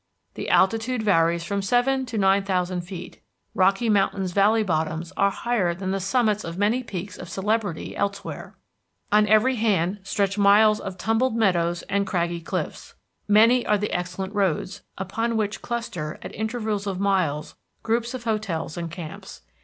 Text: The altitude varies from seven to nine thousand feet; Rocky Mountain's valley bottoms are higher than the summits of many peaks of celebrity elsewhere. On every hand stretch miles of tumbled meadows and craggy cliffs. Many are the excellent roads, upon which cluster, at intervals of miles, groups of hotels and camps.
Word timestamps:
The 0.33 0.49
altitude 0.49 1.03
varies 1.03 1.43
from 1.43 1.61
seven 1.61 2.07
to 2.07 2.17
nine 2.17 2.43
thousand 2.43 2.81
feet; 2.81 3.21
Rocky 3.53 3.87
Mountain's 3.87 4.31
valley 4.31 4.63
bottoms 4.63 5.13
are 5.15 5.29
higher 5.29 5.75
than 5.75 5.91
the 5.91 5.99
summits 5.99 6.43
of 6.43 6.57
many 6.57 6.81
peaks 6.81 7.19
of 7.19 7.29
celebrity 7.29 7.95
elsewhere. 7.95 8.55
On 9.11 9.27
every 9.27 9.57
hand 9.57 9.99
stretch 10.01 10.39
miles 10.39 10.79
of 10.79 10.97
tumbled 10.97 11.35
meadows 11.35 11.83
and 11.83 12.07
craggy 12.07 12.41
cliffs. 12.41 12.95
Many 13.27 13.63
are 13.63 13.77
the 13.77 13.91
excellent 13.91 14.33
roads, 14.33 14.81
upon 14.97 15.37
which 15.37 15.61
cluster, 15.61 16.17
at 16.23 16.33
intervals 16.33 16.87
of 16.87 16.99
miles, 16.99 17.53
groups 17.83 18.15
of 18.15 18.23
hotels 18.23 18.77
and 18.77 18.89
camps. 18.89 19.41